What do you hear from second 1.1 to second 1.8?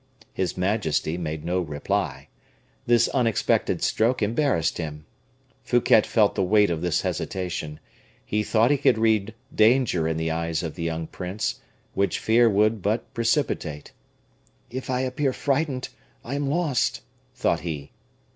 made no